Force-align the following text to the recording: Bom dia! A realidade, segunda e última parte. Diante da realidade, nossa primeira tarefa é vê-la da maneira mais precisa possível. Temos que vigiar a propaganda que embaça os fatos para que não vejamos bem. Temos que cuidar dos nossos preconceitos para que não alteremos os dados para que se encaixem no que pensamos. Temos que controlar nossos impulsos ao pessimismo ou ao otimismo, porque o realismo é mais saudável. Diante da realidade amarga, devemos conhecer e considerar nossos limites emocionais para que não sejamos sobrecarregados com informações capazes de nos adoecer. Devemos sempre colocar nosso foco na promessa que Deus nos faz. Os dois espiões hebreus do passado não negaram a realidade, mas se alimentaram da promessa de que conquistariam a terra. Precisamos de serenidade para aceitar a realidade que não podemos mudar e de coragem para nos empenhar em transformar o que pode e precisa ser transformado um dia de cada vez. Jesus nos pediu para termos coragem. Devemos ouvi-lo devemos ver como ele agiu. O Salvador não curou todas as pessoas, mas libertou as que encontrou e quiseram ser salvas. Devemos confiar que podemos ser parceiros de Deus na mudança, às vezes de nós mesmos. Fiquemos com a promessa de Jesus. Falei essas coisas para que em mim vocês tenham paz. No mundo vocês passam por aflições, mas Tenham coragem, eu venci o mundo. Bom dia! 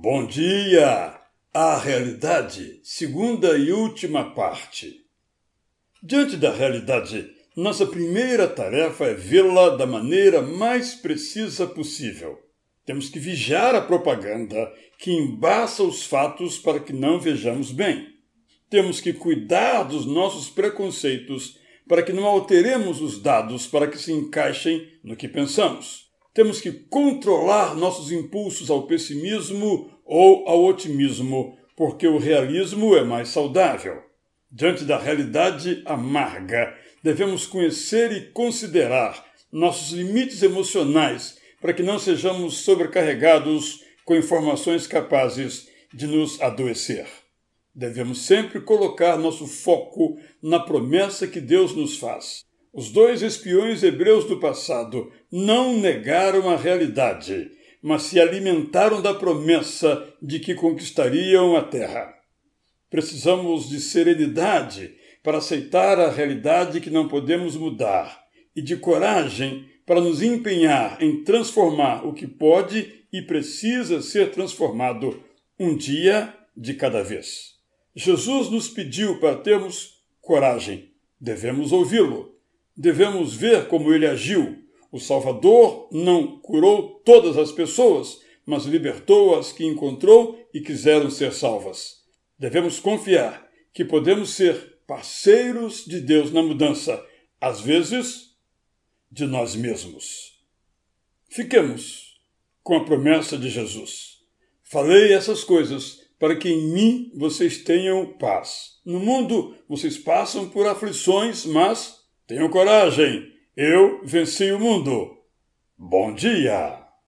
Bom 0.00 0.28
dia! 0.28 1.20
A 1.52 1.76
realidade, 1.76 2.78
segunda 2.84 3.58
e 3.58 3.72
última 3.72 4.32
parte. 4.32 5.04
Diante 6.00 6.36
da 6.36 6.52
realidade, 6.52 7.28
nossa 7.56 7.84
primeira 7.84 8.46
tarefa 8.46 9.06
é 9.06 9.14
vê-la 9.14 9.70
da 9.70 9.88
maneira 9.88 10.40
mais 10.40 10.94
precisa 10.94 11.66
possível. 11.66 12.38
Temos 12.86 13.08
que 13.08 13.18
vigiar 13.18 13.74
a 13.74 13.80
propaganda 13.80 14.72
que 15.00 15.10
embaça 15.10 15.82
os 15.82 16.04
fatos 16.04 16.56
para 16.56 16.78
que 16.78 16.92
não 16.92 17.18
vejamos 17.18 17.72
bem. 17.72 18.06
Temos 18.70 19.00
que 19.00 19.12
cuidar 19.12 19.82
dos 19.82 20.06
nossos 20.06 20.48
preconceitos 20.48 21.58
para 21.88 22.04
que 22.04 22.12
não 22.12 22.24
alteremos 22.24 23.00
os 23.00 23.20
dados 23.20 23.66
para 23.66 23.88
que 23.88 23.98
se 23.98 24.12
encaixem 24.12 24.92
no 25.02 25.16
que 25.16 25.26
pensamos. 25.26 26.07
Temos 26.38 26.60
que 26.60 26.70
controlar 26.70 27.74
nossos 27.74 28.12
impulsos 28.12 28.70
ao 28.70 28.86
pessimismo 28.86 29.90
ou 30.04 30.46
ao 30.46 30.64
otimismo, 30.66 31.58
porque 31.74 32.06
o 32.06 32.16
realismo 32.16 32.94
é 32.94 33.02
mais 33.02 33.30
saudável. 33.30 34.00
Diante 34.48 34.84
da 34.84 34.96
realidade 34.96 35.82
amarga, 35.84 36.72
devemos 37.02 37.44
conhecer 37.44 38.12
e 38.12 38.30
considerar 38.30 39.26
nossos 39.50 39.90
limites 39.90 40.40
emocionais 40.44 41.38
para 41.60 41.72
que 41.72 41.82
não 41.82 41.98
sejamos 41.98 42.58
sobrecarregados 42.58 43.82
com 44.04 44.14
informações 44.14 44.86
capazes 44.86 45.66
de 45.92 46.06
nos 46.06 46.40
adoecer. 46.40 47.08
Devemos 47.74 48.24
sempre 48.24 48.60
colocar 48.60 49.18
nosso 49.18 49.48
foco 49.48 50.16
na 50.40 50.60
promessa 50.60 51.26
que 51.26 51.40
Deus 51.40 51.74
nos 51.74 51.96
faz. 51.96 52.47
Os 52.72 52.90
dois 52.90 53.22
espiões 53.22 53.82
hebreus 53.82 54.26
do 54.26 54.38
passado 54.38 55.10
não 55.32 55.78
negaram 55.78 56.50
a 56.50 56.56
realidade, 56.56 57.50
mas 57.82 58.02
se 58.02 58.20
alimentaram 58.20 59.00
da 59.00 59.14
promessa 59.14 60.06
de 60.20 60.38
que 60.38 60.54
conquistariam 60.54 61.56
a 61.56 61.62
terra. 61.62 62.14
Precisamos 62.90 63.68
de 63.68 63.80
serenidade 63.80 64.94
para 65.22 65.38
aceitar 65.38 65.98
a 65.98 66.10
realidade 66.10 66.80
que 66.80 66.90
não 66.90 67.08
podemos 67.08 67.56
mudar 67.56 68.22
e 68.54 68.62
de 68.62 68.76
coragem 68.76 69.66
para 69.86 70.00
nos 70.00 70.22
empenhar 70.22 71.02
em 71.02 71.24
transformar 71.24 72.06
o 72.06 72.12
que 72.12 72.26
pode 72.26 73.04
e 73.12 73.22
precisa 73.22 74.02
ser 74.02 74.30
transformado 74.30 75.22
um 75.58 75.74
dia 75.74 76.34
de 76.56 76.74
cada 76.74 77.02
vez. 77.02 77.56
Jesus 77.94 78.50
nos 78.50 78.68
pediu 78.68 79.18
para 79.18 79.36
termos 79.36 80.02
coragem. 80.20 80.92
Devemos 81.20 81.72
ouvi-lo 81.72 82.37
devemos 82.78 83.34
ver 83.34 83.66
como 83.66 83.92
ele 83.92 84.06
agiu. 84.06 84.56
O 84.92 85.00
Salvador 85.00 85.88
não 85.90 86.38
curou 86.38 87.00
todas 87.04 87.36
as 87.36 87.50
pessoas, 87.50 88.20
mas 88.46 88.64
libertou 88.64 89.36
as 89.36 89.52
que 89.52 89.66
encontrou 89.66 90.48
e 90.54 90.60
quiseram 90.60 91.10
ser 91.10 91.32
salvas. 91.32 92.04
Devemos 92.38 92.78
confiar 92.78 93.46
que 93.74 93.84
podemos 93.84 94.30
ser 94.30 94.78
parceiros 94.86 95.84
de 95.84 96.00
Deus 96.00 96.32
na 96.32 96.42
mudança, 96.42 97.04
às 97.40 97.60
vezes 97.60 98.36
de 99.10 99.26
nós 99.26 99.56
mesmos. 99.56 100.38
Fiquemos 101.28 102.18
com 102.62 102.76
a 102.76 102.84
promessa 102.84 103.36
de 103.36 103.50
Jesus. 103.50 104.18
Falei 104.62 105.12
essas 105.12 105.42
coisas 105.42 106.00
para 106.18 106.36
que 106.36 106.48
em 106.48 106.72
mim 106.72 107.12
vocês 107.14 107.58
tenham 107.58 108.06
paz. 108.18 108.78
No 108.84 109.00
mundo 109.00 109.56
vocês 109.68 109.98
passam 109.98 110.48
por 110.48 110.66
aflições, 110.66 111.44
mas 111.44 111.97
Tenham 112.28 112.50
coragem, 112.50 113.26
eu 113.56 114.04
venci 114.04 114.52
o 114.52 114.60
mundo. 114.60 115.16
Bom 115.78 116.12
dia! 116.12 116.87